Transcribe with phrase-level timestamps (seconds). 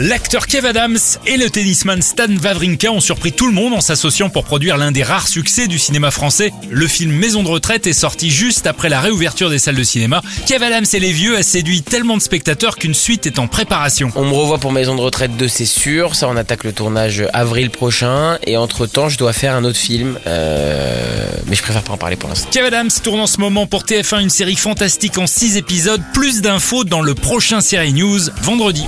[0.00, 4.28] L'acteur Kev Adams et le tennisman Stan Wawrinka ont surpris tout le monde en s'associant
[4.28, 6.52] pour produire l'un des rares succès du cinéma français.
[6.68, 10.20] Le film Maison de retraite est sorti juste après la réouverture des salles de cinéma.
[10.48, 14.10] Kev Adams et les vieux a séduit tellement de spectateurs qu'une suite est en préparation.
[14.16, 16.16] On me revoit pour Maison de retraite 2, c'est sûr.
[16.16, 18.38] Ça, on attaque le tournage avril prochain.
[18.48, 20.18] Et entre temps, je dois faire un autre film.
[20.26, 22.48] Euh, Mais je préfère pas en parler pour l'instant.
[22.50, 26.02] Kev Adams tourne en ce moment pour TF1 une série fantastique en 6 épisodes.
[26.12, 28.86] Plus d'infos dans le prochain série news vendredi.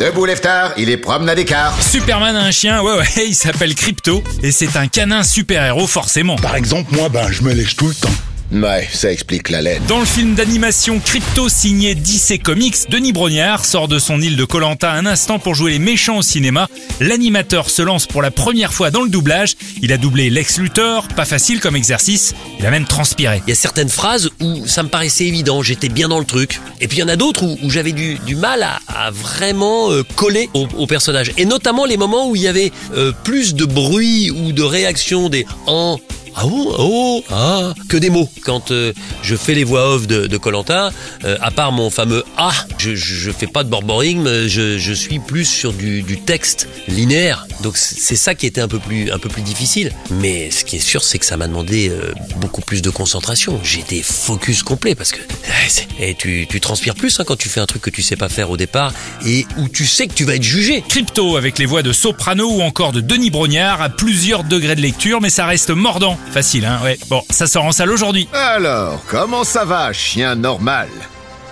[0.00, 1.76] Debout, Leftar, il est promenade d'écart.
[1.82, 6.36] Superman a un chien, ouais ouais, il s'appelle Crypto et c'est un canin super-héros forcément.
[6.36, 8.08] Par exemple, moi, ben, je me lèche tout le temps.
[8.52, 9.82] Ouais, ça explique la laine.
[9.86, 14.44] Dans le film d'animation Crypto signé DC Comics, Denis Brognard sort de son île de
[14.44, 16.68] Colanta un instant pour jouer les méchants au cinéma.
[16.98, 19.54] L'animateur se lance pour la première fois dans le doublage.
[19.82, 22.34] Il a doublé Lex Luthor, pas facile comme exercice.
[22.58, 23.40] Il a même transpiré.
[23.46, 26.60] Il y a certaines phrases où ça me paraissait évident, j'étais bien dans le truc.
[26.80, 29.12] Et puis il y en a d'autres où, où j'avais du, du mal à, à
[29.12, 31.32] vraiment euh, coller au, au personnage.
[31.36, 35.28] Et notamment les moments où il y avait euh, plus de bruit ou de réaction
[35.28, 36.00] des en
[36.34, 38.28] ah oh, oh, ah, que des mots.
[38.44, 40.90] Quand euh, je fais les voix off de Colanta,
[41.24, 44.92] à part mon fameux ah, je, je, je fais pas de borboring, mais je, je
[44.92, 47.46] suis plus sur du, du texte linéaire.
[47.62, 49.92] Donc c'est ça qui était un peu plus un peu plus difficile.
[50.10, 53.60] Mais ce qui est sûr, c'est que ça m'a demandé euh, beaucoup plus de concentration.
[53.62, 57.48] J'étais focus complet parce que eh, c'est- et tu, tu transpires plus hein, quand tu
[57.48, 58.92] fais un truc que tu sais pas faire au départ
[59.26, 60.82] et où tu sais que tu vas être jugé.
[60.88, 64.80] Crypto avec les voix de Soprano ou encore de Denis Brognard à plusieurs degrés de
[64.80, 66.18] lecture, mais ça reste mordant.
[66.32, 66.98] Facile, hein, ouais.
[67.08, 68.28] Bon, ça sort en salle aujourd'hui.
[68.32, 70.88] Alors, comment ça va, chien normal?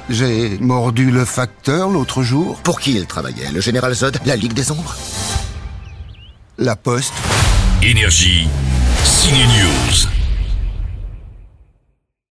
[0.09, 2.61] J'ai mordu le facteur l'autre jour.
[2.63, 3.51] Pour qui il travaillait?
[3.53, 4.97] Le général Zod La Ligue des Ombres?
[6.57, 7.13] La poste.
[7.83, 8.49] Énergie.
[9.05, 10.18] Signe News.